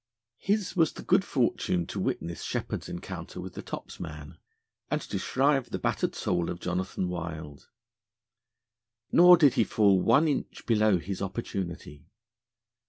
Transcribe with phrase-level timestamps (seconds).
[0.39, 4.39] His was the good fortune to witness Sheppard's encounter with the topsman,
[4.89, 7.69] and to shrive the battered soul of Jonathan Wild.
[9.11, 12.07] Nor did he fall one inch below his opportunity.